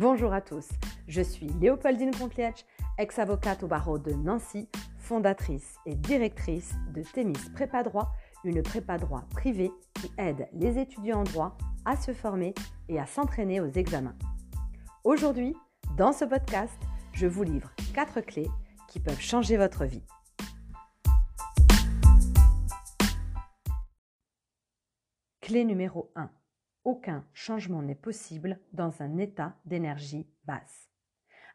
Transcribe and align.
Bonjour 0.00 0.32
à 0.32 0.40
tous, 0.40 0.66
je 1.08 1.20
suis 1.20 1.48
Léopoldine 1.60 2.10
Contliach, 2.16 2.64
ex-avocate 2.96 3.64
au 3.64 3.66
barreau 3.66 3.98
de 3.98 4.12
Nancy, 4.12 4.66
fondatrice 4.96 5.76
et 5.84 5.94
directrice 5.94 6.72
de 6.94 7.02
Thémis 7.02 7.50
Prépa 7.52 7.82
Droit, 7.82 8.10
une 8.42 8.62
prépa 8.62 8.96
droit 8.96 9.26
privée 9.32 9.70
qui 9.92 10.10
aide 10.16 10.48
les 10.54 10.78
étudiants 10.78 11.20
en 11.20 11.24
droit 11.24 11.58
à 11.84 11.98
se 11.98 12.14
former 12.14 12.54
et 12.88 12.98
à 12.98 13.04
s'entraîner 13.04 13.60
aux 13.60 13.70
examens. 13.70 14.16
Aujourd'hui, 15.04 15.54
dans 15.98 16.14
ce 16.14 16.24
podcast, 16.24 16.80
je 17.12 17.26
vous 17.26 17.42
livre 17.42 17.70
4 17.92 18.22
clés 18.22 18.48
qui 18.88 19.00
peuvent 19.00 19.20
changer 19.20 19.58
votre 19.58 19.84
vie. 19.84 20.06
Clé 25.42 25.66
numéro 25.66 26.10
1 26.16 26.30
aucun 26.84 27.24
changement 27.32 27.82
n'est 27.82 27.94
possible 27.94 28.58
dans 28.72 29.02
un 29.02 29.18
état 29.18 29.54
d'énergie 29.64 30.28
basse. 30.44 30.90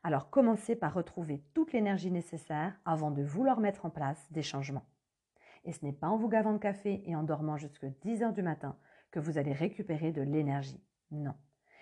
Alors 0.03 0.29
commencez 0.29 0.75
par 0.75 0.93
retrouver 0.93 1.43
toute 1.53 1.73
l'énergie 1.73 2.11
nécessaire 2.11 2.79
avant 2.85 3.11
de 3.11 3.23
vouloir 3.23 3.59
mettre 3.59 3.85
en 3.85 3.89
place 3.89 4.31
des 4.31 4.43
changements. 4.43 4.85
Et 5.63 5.71
ce 5.71 5.83
n'est 5.83 5.93
pas 5.93 6.09
en 6.09 6.17
vous 6.17 6.27
gavant 6.27 6.53
de 6.53 6.59
café 6.59 7.01
et 7.05 7.15
en 7.15 7.23
dormant 7.23 7.57
jusqu'à 7.57 7.89
10 7.89 8.21
heures 8.21 8.33
du 8.33 8.43
matin 8.43 8.77
que 9.09 9.19
vous 9.19 9.37
allez 9.37 9.53
récupérer 9.53 10.11
de 10.11 10.21
l'énergie. 10.21 10.83
Non. 11.09 11.33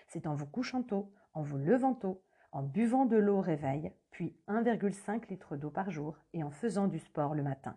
C'est 0.08 0.26
en 0.26 0.34
vous 0.34 0.46
couchant 0.46 0.82
tôt, 0.82 1.12
en 1.34 1.42
vous 1.42 1.58
levant 1.58 1.94
tôt, 1.94 2.22
en 2.50 2.62
buvant 2.62 3.04
de 3.04 3.16
l'eau 3.16 3.38
au 3.38 3.40
réveil, 3.42 3.92
puis 4.10 4.36
1,5 4.48 5.28
litre 5.28 5.56
d'eau 5.56 5.70
par 5.70 5.90
jour 5.90 6.16
et 6.32 6.44
en 6.44 6.50
faisant 6.50 6.86
du 6.86 6.98
sport 6.98 7.34
le 7.34 7.42
matin. 7.42 7.76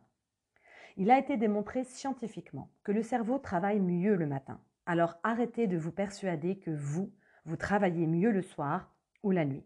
Il 0.96 1.12
a 1.12 1.20
été 1.20 1.36
démontré 1.36 1.84
scientifiquement 1.84 2.72
que 2.84 2.92
le 2.92 3.02
cerveau 3.02 3.38
travaille 3.38 3.80
mieux 3.80 4.16
le 4.16 4.28
matin. 4.28 4.62
Alors 4.88 5.20
arrêtez 5.22 5.68
de 5.68 5.78
vous 5.78 5.92
persuader 5.92 6.60
que 6.60 6.72
vous, 6.72 7.14
vous 7.44 7.58
travaillez 7.58 8.08
mieux 8.08 8.32
le 8.32 8.42
soir 8.42 8.96
ou 9.22 9.32
la 9.32 9.44
nuit. 9.44 9.66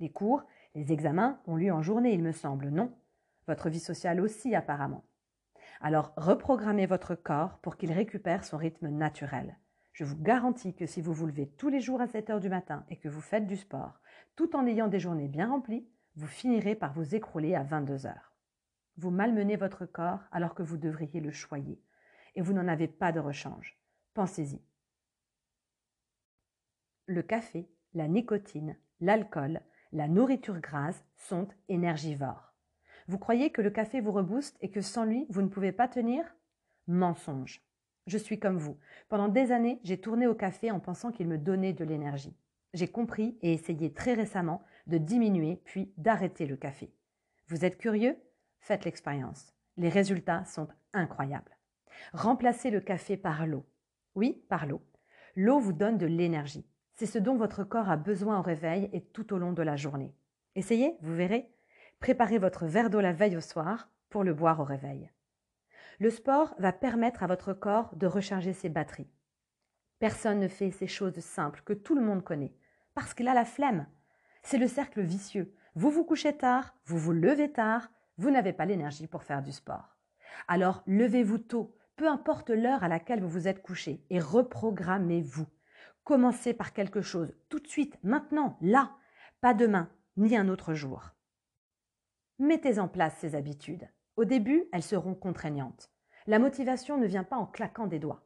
Les 0.00 0.10
cours, 0.10 0.44
les 0.74 0.94
examens 0.94 1.42
ont 1.46 1.56
lieu 1.56 1.70
en 1.70 1.82
journée, 1.82 2.14
il 2.14 2.22
me 2.22 2.32
semble, 2.32 2.70
non? 2.70 2.96
Votre 3.46 3.68
vie 3.68 3.80
sociale 3.80 4.18
aussi 4.18 4.54
apparemment. 4.54 5.04
Alors 5.82 6.14
reprogrammez 6.16 6.86
votre 6.86 7.14
corps 7.14 7.58
pour 7.58 7.76
qu'il 7.76 7.92
récupère 7.92 8.44
son 8.44 8.56
rythme 8.56 8.88
naturel. 8.88 9.58
Je 9.92 10.04
vous 10.04 10.16
garantis 10.16 10.74
que 10.74 10.86
si 10.86 11.02
vous 11.02 11.12
vous 11.12 11.26
levez 11.26 11.48
tous 11.58 11.68
les 11.68 11.80
jours 11.80 12.00
à 12.00 12.06
7 12.06 12.30
heures 12.30 12.40
du 12.40 12.48
matin 12.48 12.86
et 12.88 12.96
que 12.96 13.10
vous 13.10 13.20
faites 13.20 13.46
du 13.46 13.56
sport, 13.56 14.00
tout 14.36 14.56
en 14.56 14.66
ayant 14.66 14.88
des 14.88 15.00
journées 15.00 15.28
bien 15.28 15.50
remplies, 15.50 15.86
vous 16.14 16.26
finirez 16.26 16.74
par 16.74 16.94
vous 16.94 17.14
écrouler 17.14 17.54
à 17.54 17.62
22 17.62 18.06
heures. 18.06 18.32
Vous 18.96 19.10
malmenez 19.10 19.56
votre 19.56 19.84
corps 19.84 20.20
alors 20.32 20.54
que 20.54 20.62
vous 20.62 20.78
devriez 20.78 21.20
le 21.20 21.30
choyer 21.30 21.78
et 22.34 22.40
vous 22.40 22.54
n'en 22.54 22.68
avez 22.68 22.88
pas 22.88 23.12
de 23.12 23.20
rechange. 23.20 23.78
Pensez-y. 24.16 24.62
Le 27.04 27.20
café, 27.20 27.68
la 27.92 28.08
nicotine, 28.08 28.78
l'alcool, 28.98 29.60
la 29.92 30.08
nourriture 30.08 30.58
grasse 30.58 31.04
sont 31.16 31.48
énergivores. 31.68 32.54
Vous 33.08 33.18
croyez 33.18 33.52
que 33.52 33.60
le 33.60 33.68
café 33.68 34.00
vous 34.00 34.12
rebooste 34.12 34.56
et 34.62 34.70
que 34.70 34.80
sans 34.80 35.04
lui, 35.04 35.26
vous 35.28 35.42
ne 35.42 35.48
pouvez 35.48 35.70
pas 35.70 35.86
tenir? 35.86 36.24
Mensonge. 36.86 37.62
Je 38.06 38.16
suis 38.16 38.40
comme 38.40 38.56
vous. 38.56 38.78
Pendant 39.10 39.28
des 39.28 39.52
années, 39.52 39.80
j'ai 39.84 40.00
tourné 40.00 40.26
au 40.26 40.34
café 40.34 40.70
en 40.70 40.80
pensant 40.80 41.12
qu'il 41.12 41.28
me 41.28 41.36
donnait 41.36 41.74
de 41.74 41.84
l'énergie. 41.84 42.38
J'ai 42.72 42.88
compris 42.88 43.36
et 43.42 43.52
essayé 43.52 43.92
très 43.92 44.14
récemment 44.14 44.62
de 44.86 44.96
diminuer 44.96 45.60
puis 45.66 45.92
d'arrêter 45.98 46.46
le 46.46 46.56
café. 46.56 46.90
Vous 47.48 47.66
êtes 47.66 47.76
curieux? 47.76 48.16
Faites 48.60 48.86
l'expérience. 48.86 49.52
Les 49.76 49.90
résultats 49.90 50.46
sont 50.46 50.68
incroyables. 50.94 51.54
Remplacez 52.14 52.70
le 52.70 52.80
café 52.80 53.18
par 53.18 53.46
l'eau. 53.46 53.66
Oui, 54.16 54.42
par 54.48 54.66
l'eau. 54.66 54.82
L'eau 55.36 55.60
vous 55.60 55.74
donne 55.74 55.98
de 55.98 56.06
l'énergie. 56.06 56.66
C'est 56.94 57.06
ce 57.06 57.18
dont 57.18 57.36
votre 57.36 57.62
corps 57.62 57.90
a 57.90 57.98
besoin 57.98 58.38
au 58.38 58.42
réveil 58.42 58.88
et 58.92 59.02
tout 59.02 59.34
au 59.34 59.38
long 59.38 59.52
de 59.52 59.62
la 59.62 59.76
journée. 59.76 60.14
Essayez, 60.54 60.96
vous 61.02 61.14
verrez. 61.14 61.52
Préparez 62.00 62.38
votre 62.38 62.64
verre 62.64 62.88
d'eau 62.88 63.00
la 63.00 63.12
veille 63.12 63.36
au 63.36 63.42
soir 63.42 63.90
pour 64.08 64.24
le 64.24 64.32
boire 64.32 64.60
au 64.60 64.64
réveil. 64.64 65.10
Le 66.00 66.08
sport 66.08 66.54
va 66.58 66.72
permettre 66.72 67.22
à 67.22 67.26
votre 67.26 67.52
corps 67.52 67.94
de 67.94 68.06
recharger 68.06 68.54
ses 68.54 68.70
batteries. 68.70 69.10
Personne 69.98 70.40
ne 70.40 70.48
fait 70.48 70.70
ces 70.70 70.86
choses 70.86 71.18
simples 71.20 71.62
que 71.64 71.74
tout 71.74 71.94
le 71.94 72.04
monde 72.04 72.24
connaît, 72.24 72.54
parce 72.94 73.12
qu'il 73.12 73.28
a 73.28 73.34
la 73.34 73.44
flemme. 73.44 73.86
C'est 74.42 74.58
le 74.58 74.68
cercle 74.68 75.02
vicieux. 75.02 75.54
Vous 75.74 75.90
vous 75.90 76.04
couchez 76.04 76.34
tard, 76.34 76.74
vous 76.86 76.98
vous 76.98 77.12
levez 77.12 77.52
tard, 77.52 77.90
vous 78.16 78.30
n'avez 78.30 78.54
pas 78.54 78.64
l'énergie 78.64 79.06
pour 79.06 79.24
faire 79.24 79.42
du 79.42 79.52
sport. 79.52 79.96
Alors 80.48 80.82
levez-vous 80.86 81.38
tôt, 81.38 81.74
peu 81.96 82.08
importe 82.08 82.50
l'heure 82.50 82.84
à 82.84 82.88
laquelle 82.88 83.20
vous 83.20 83.28
vous 83.28 83.48
êtes 83.48 83.62
couché, 83.62 84.04
et 84.10 84.20
reprogrammez-vous. 84.20 85.46
Commencez 86.04 86.54
par 86.54 86.72
quelque 86.72 87.00
chose, 87.00 87.34
tout 87.48 87.58
de 87.58 87.66
suite, 87.66 87.98
maintenant, 88.04 88.56
là, 88.60 88.92
pas 89.40 89.54
demain, 89.54 89.90
ni 90.16 90.36
un 90.36 90.48
autre 90.48 90.74
jour. 90.74 91.10
Mettez 92.38 92.78
en 92.78 92.86
place 92.86 93.16
ces 93.18 93.34
habitudes. 93.34 93.88
Au 94.16 94.24
début, 94.24 94.64
elles 94.72 94.82
seront 94.82 95.14
contraignantes. 95.14 95.90
La 96.26 96.38
motivation 96.38 96.98
ne 96.98 97.06
vient 97.06 97.24
pas 97.24 97.36
en 97.36 97.46
claquant 97.46 97.86
des 97.86 97.98
doigts. 97.98 98.22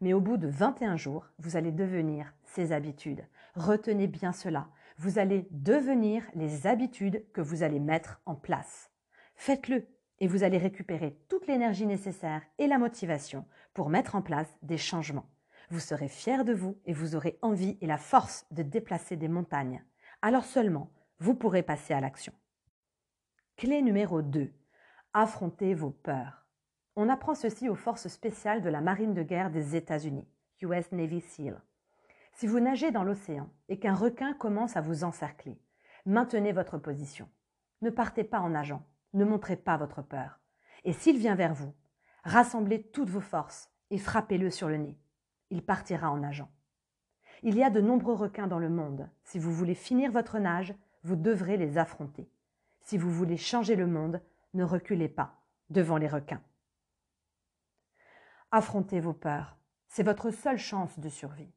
Mais 0.00 0.12
au 0.12 0.20
bout 0.20 0.36
de 0.36 0.48
21 0.48 0.96
jours, 0.96 1.28
vous 1.38 1.56
allez 1.56 1.70
devenir 1.70 2.34
ces 2.44 2.72
habitudes. 2.72 3.24
Retenez 3.54 4.08
bien 4.08 4.32
cela. 4.32 4.68
Vous 4.98 5.18
allez 5.18 5.46
devenir 5.50 6.24
les 6.34 6.66
habitudes 6.66 7.24
que 7.32 7.40
vous 7.40 7.62
allez 7.62 7.80
mettre 7.80 8.20
en 8.26 8.34
place. 8.34 8.90
Faites-le 9.36 9.86
et 10.22 10.28
vous 10.28 10.44
allez 10.44 10.56
récupérer 10.56 11.18
toute 11.28 11.48
l'énergie 11.48 11.84
nécessaire 11.84 12.42
et 12.58 12.68
la 12.68 12.78
motivation 12.78 13.44
pour 13.74 13.88
mettre 13.88 14.14
en 14.14 14.22
place 14.22 14.46
des 14.62 14.78
changements. 14.78 15.28
Vous 15.68 15.80
serez 15.80 16.06
fier 16.06 16.44
de 16.44 16.52
vous 16.52 16.78
et 16.86 16.92
vous 16.92 17.16
aurez 17.16 17.40
envie 17.42 17.76
et 17.80 17.88
la 17.88 17.98
force 17.98 18.46
de 18.52 18.62
déplacer 18.62 19.16
des 19.16 19.26
montagnes. 19.26 19.84
Alors 20.22 20.44
seulement, 20.44 20.92
vous 21.18 21.34
pourrez 21.34 21.64
passer 21.64 21.92
à 21.92 22.00
l'action. 22.00 22.32
Clé 23.56 23.82
numéro 23.82 24.22
2. 24.22 24.52
Affrontez 25.12 25.74
vos 25.74 25.90
peurs. 25.90 26.46
On 26.94 27.08
apprend 27.08 27.34
ceci 27.34 27.68
aux 27.68 27.74
forces 27.74 28.06
spéciales 28.06 28.62
de 28.62 28.70
la 28.70 28.80
marine 28.80 29.14
de 29.14 29.24
guerre 29.24 29.50
des 29.50 29.74
États-Unis, 29.74 30.28
US 30.60 30.92
Navy 30.92 31.20
SEAL. 31.20 31.60
Si 32.34 32.46
vous 32.46 32.60
nagez 32.60 32.92
dans 32.92 33.02
l'océan 33.02 33.50
et 33.68 33.80
qu'un 33.80 33.96
requin 33.96 34.34
commence 34.34 34.76
à 34.76 34.82
vous 34.82 35.02
encercler, 35.02 35.58
maintenez 36.06 36.52
votre 36.52 36.78
position. 36.78 37.28
Ne 37.80 37.90
partez 37.90 38.22
pas 38.22 38.38
en 38.38 38.50
nageant. 38.50 38.84
Ne 39.12 39.24
montrez 39.24 39.56
pas 39.56 39.76
votre 39.76 40.02
peur. 40.02 40.40
Et 40.84 40.92
s'il 40.92 41.18
vient 41.18 41.34
vers 41.34 41.54
vous, 41.54 41.74
rassemblez 42.24 42.82
toutes 42.82 43.10
vos 43.10 43.20
forces 43.20 43.70
et 43.90 43.98
frappez-le 43.98 44.50
sur 44.50 44.68
le 44.68 44.78
nez. 44.78 44.98
Il 45.50 45.62
partira 45.62 46.10
en 46.10 46.18
nageant. 46.18 46.50
Il 47.42 47.56
y 47.56 47.62
a 47.62 47.70
de 47.70 47.80
nombreux 47.80 48.14
requins 48.14 48.46
dans 48.46 48.58
le 48.58 48.70
monde. 48.70 49.08
Si 49.24 49.38
vous 49.38 49.52
voulez 49.52 49.74
finir 49.74 50.12
votre 50.12 50.38
nage, 50.38 50.74
vous 51.02 51.16
devrez 51.16 51.56
les 51.56 51.76
affronter. 51.76 52.30
Si 52.80 52.96
vous 52.96 53.10
voulez 53.10 53.36
changer 53.36 53.76
le 53.76 53.86
monde, 53.86 54.22
ne 54.54 54.64
reculez 54.64 55.08
pas 55.08 55.40
devant 55.70 55.96
les 55.96 56.08
requins. 56.08 56.42
Affrontez 58.50 59.00
vos 59.00 59.12
peurs. 59.12 59.56
C'est 59.88 60.02
votre 60.02 60.30
seule 60.30 60.58
chance 60.58 60.98
de 60.98 61.08
survie. 61.08 61.52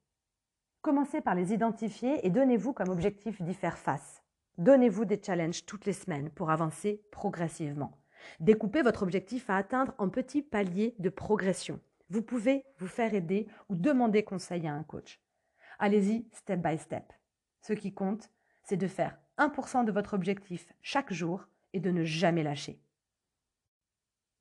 Commencez 0.81 1.21
par 1.21 1.35
les 1.35 1.53
identifier 1.53 2.25
et 2.25 2.29
donnez-vous 2.29 2.73
comme 2.73 2.89
objectif 2.89 3.41
d'y 3.41 3.53
faire 3.53 3.77
face. 3.77 4.24
Donnez-vous 4.57 5.03
des 5.03 5.21
challenges 5.21 5.65
toutes 5.65 5.85
les 5.85 5.93
semaines 5.93 6.29
pour 6.29 6.49
avancer 6.49 7.01
progressivement. 7.11 7.99
Découpez 8.39 8.81
votre 8.81 9.03
objectif 9.03 9.49
à 9.49 9.57
atteindre 9.57 9.93
en 9.97 10.09
petits 10.09 10.41
paliers 10.41 10.95
de 10.99 11.09
progression. 11.09 11.81
Vous 12.09 12.21
pouvez 12.21 12.63
vous 12.77 12.87
faire 12.87 13.13
aider 13.13 13.47
ou 13.69 13.75
demander 13.75 14.23
conseil 14.23 14.65
à 14.67 14.73
un 14.73 14.83
coach. 14.83 15.19
Allez-y 15.77 16.25
step 16.31 16.61
by 16.61 16.77
step. 16.77 17.11
Ce 17.61 17.73
qui 17.73 17.93
compte, 17.93 18.29
c'est 18.63 18.77
de 18.77 18.87
faire 18.87 19.17
1% 19.37 19.83
de 19.83 19.91
votre 19.91 20.13
objectif 20.13 20.71
chaque 20.81 21.11
jour 21.11 21.45
et 21.73 21.81
de 21.81 21.91
ne 21.91 22.05
jamais 22.05 22.43
lâcher. 22.43 22.79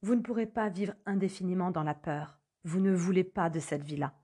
Vous 0.03 0.15
ne 0.15 0.21
pourrez 0.21 0.47
pas 0.47 0.69
vivre 0.69 0.95
indéfiniment 1.07 1.71
dans 1.71 1.83
la 1.83 1.95
peur. 1.95 2.39
Vous 2.63 2.79
ne 2.79 2.93
voulez 2.93 3.25
pas 3.25 3.51
de 3.51 3.59
cette 3.59 3.83
vie-là. 3.83 4.15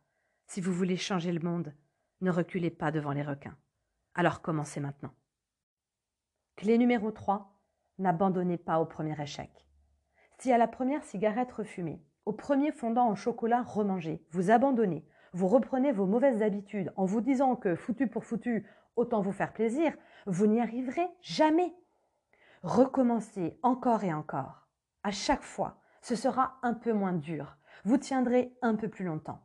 Si 0.46 0.60
vous 0.60 0.72
voulez 0.72 0.96
changer 0.96 1.32
le 1.32 1.40
monde, 1.40 1.74
ne 2.20 2.30
reculez 2.30 2.70
pas 2.70 2.92
devant 2.92 3.12
les 3.12 3.22
requins. 3.22 3.56
Alors 4.14 4.42
commencez 4.42 4.78
maintenant. 4.78 5.14
Clé 6.60 6.76
numéro 6.76 7.10
3. 7.10 7.58
N'abandonnez 8.00 8.58
pas 8.58 8.80
au 8.80 8.84
premier 8.84 9.18
échec. 9.18 9.66
Si 10.36 10.52
à 10.52 10.58
la 10.58 10.68
première 10.68 11.02
cigarette 11.02 11.50
refumée, 11.52 12.04
au 12.26 12.34
premier 12.34 12.70
fondant 12.70 13.08
en 13.08 13.14
chocolat 13.14 13.62
remangé, 13.62 14.22
vous 14.28 14.50
abandonnez, 14.50 15.06
vous 15.32 15.48
reprenez 15.48 15.90
vos 15.90 16.04
mauvaises 16.04 16.42
habitudes 16.42 16.92
en 16.96 17.06
vous 17.06 17.22
disant 17.22 17.56
que 17.56 17.76
foutu 17.76 18.08
pour 18.08 18.26
foutu, 18.26 18.68
autant 18.94 19.22
vous 19.22 19.32
faire 19.32 19.54
plaisir, 19.54 19.96
vous 20.26 20.46
n'y 20.46 20.60
arriverez 20.60 21.08
jamais. 21.22 21.74
Recommencez 22.62 23.58
encore 23.62 24.04
et 24.04 24.12
encore. 24.12 24.68
À 25.02 25.12
chaque 25.12 25.44
fois, 25.44 25.80
ce 26.02 26.14
sera 26.14 26.58
un 26.62 26.74
peu 26.74 26.92
moins 26.92 27.14
dur. 27.14 27.56
Vous 27.86 27.96
tiendrez 27.96 28.54
un 28.60 28.74
peu 28.74 28.88
plus 28.88 29.06
longtemps. 29.06 29.40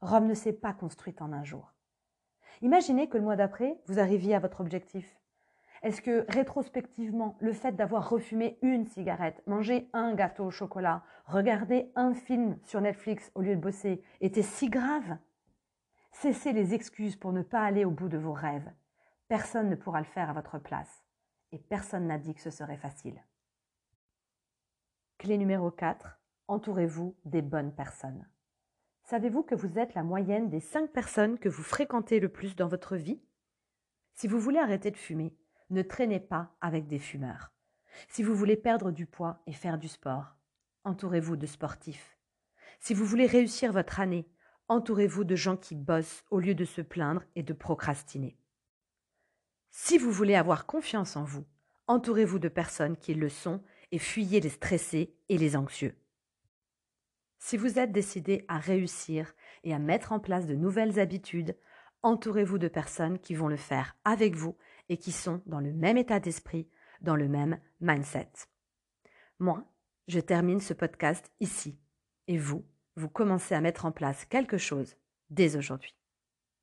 Rome 0.00 0.26
ne 0.26 0.34
s'est 0.34 0.52
pas 0.52 0.72
construite 0.72 1.22
en 1.22 1.32
un 1.32 1.44
jour. 1.44 1.74
Imaginez 2.60 3.08
que 3.08 3.18
le 3.18 3.22
mois 3.22 3.36
d'après, 3.36 3.80
vous 3.86 4.00
arriviez 4.00 4.34
à 4.34 4.40
votre 4.40 4.60
objectif. 4.60 5.16
Est-ce 5.84 6.00
que 6.00 6.24
rétrospectivement, 6.32 7.36
le 7.40 7.52
fait 7.52 7.72
d'avoir 7.72 8.08
refumé 8.08 8.58
une 8.62 8.86
cigarette, 8.86 9.42
mangé 9.46 9.90
un 9.92 10.14
gâteau 10.14 10.46
au 10.46 10.50
chocolat, 10.50 11.04
regardé 11.26 11.92
un 11.94 12.14
film 12.14 12.58
sur 12.62 12.80
Netflix 12.80 13.30
au 13.34 13.42
lieu 13.42 13.54
de 13.54 13.60
bosser 13.60 14.02
était 14.22 14.40
si 14.40 14.70
grave? 14.70 15.18
Cessez 16.10 16.54
les 16.54 16.72
excuses 16.72 17.16
pour 17.16 17.32
ne 17.32 17.42
pas 17.42 17.60
aller 17.60 17.84
au 17.84 17.90
bout 17.90 18.08
de 18.08 18.16
vos 18.16 18.32
rêves. 18.32 18.72
Personne 19.28 19.68
ne 19.68 19.74
pourra 19.74 19.98
le 19.98 20.06
faire 20.06 20.30
à 20.30 20.32
votre 20.32 20.58
place. 20.58 21.04
Et 21.52 21.58
personne 21.58 22.06
n'a 22.06 22.16
dit 22.16 22.34
que 22.34 22.40
ce 22.40 22.50
serait 22.50 22.78
facile. 22.78 23.22
Clé 25.18 25.36
numéro 25.36 25.70
4. 25.70 26.18
Entourez-vous 26.48 27.14
des 27.26 27.42
bonnes 27.42 27.74
personnes. 27.74 28.26
Savez-vous 29.02 29.42
que 29.42 29.54
vous 29.54 29.78
êtes 29.78 29.94
la 29.94 30.02
moyenne 30.02 30.48
des 30.48 30.60
5 30.60 30.92
personnes 30.92 31.38
que 31.38 31.50
vous 31.50 31.62
fréquentez 31.62 32.20
le 32.20 32.30
plus 32.30 32.56
dans 32.56 32.68
votre 32.68 32.96
vie? 32.96 33.20
Si 34.14 34.28
vous 34.28 34.38
voulez 34.38 34.58
arrêter 34.58 34.90
de 34.90 34.96
fumer, 34.96 35.36
ne 35.70 35.82
traînez 35.82 36.20
pas 36.20 36.54
avec 36.60 36.86
des 36.86 36.98
fumeurs. 36.98 37.52
Si 38.08 38.22
vous 38.22 38.34
voulez 38.34 38.56
perdre 38.56 38.90
du 38.90 39.06
poids 39.06 39.42
et 39.46 39.52
faire 39.52 39.78
du 39.78 39.88
sport, 39.88 40.36
entourez-vous 40.84 41.36
de 41.36 41.46
sportifs. 41.46 42.18
Si 42.80 42.94
vous 42.94 43.04
voulez 43.04 43.26
réussir 43.26 43.72
votre 43.72 44.00
année, 44.00 44.28
entourez-vous 44.68 45.24
de 45.24 45.36
gens 45.36 45.56
qui 45.56 45.74
bossent 45.74 46.24
au 46.30 46.40
lieu 46.40 46.54
de 46.54 46.64
se 46.64 46.80
plaindre 46.80 47.22
et 47.34 47.42
de 47.42 47.52
procrastiner. 47.52 48.36
Si 49.70 49.98
vous 49.98 50.12
voulez 50.12 50.34
avoir 50.34 50.66
confiance 50.66 51.16
en 51.16 51.24
vous, 51.24 51.44
entourez-vous 51.86 52.38
de 52.38 52.48
personnes 52.48 52.96
qui 52.96 53.14
le 53.14 53.28
sont 53.28 53.62
et 53.92 53.98
fuyez 53.98 54.40
les 54.40 54.50
stressés 54.50 55.14
et 55.28 55.38
les 55.38 55.56
anxieux. 55.56 55.96
Si 57.38 57.56
vous 57.56 57.78
êtes 57.78 57.92
décidé 57.92 58.44
à 58.48 58.58
réussir 58.58 59.34
et 59.64 59.74
à 59.74 59.78
mettre 59.78 60.12
en 60.12 60.20
place 60.20 60.46
de 60.46 60.54
nouvelles 60.54 60.98
habitudes, 60.98 61.56
entourez-vous 62.02 62.58
de 62.58 62.68
personnes 62.68 63.18
qui 63.18 63.34
vont 63.34 63.48
le 63.48 63.56
faire 63.56 63.96
avec 64.04 64.34
vous 64.34 64.56
et 64.88 64.96
qui 64.96 65.12
sont 65.12 65.42
dans 65.46 65.60
le 65.60 65.72
même 65.72 65.96
état 65.96 66.20
d'esprit, 66.20 66.68
dans 67.00 67.16
le 67.16 67.28
même 67.28 67.58
mindset. 67.80 68.30
Moi, 69.38 69.64
je 70.08 70.20
termine 70.20 70.60
ce 70.60 70.74
podcast 70.74 71.32
ici. 71.40 71.78
Et 72.28 72.38
vous, 72.38 72.64
vous 72.96 73.08
commencez 73.08 73.54
à 73.54 73.60
mettre 73.60 73.84
en 73.84 73.92
place 73.92 74.24
quelque 74.24 74.58
chose 74.58 74.96
dès 75.30 75.56
aujourd'hui. 75.56 75.94